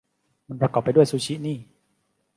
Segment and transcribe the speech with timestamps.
[0.47, 1.57] มันประกอบไปด้วยซูชินี่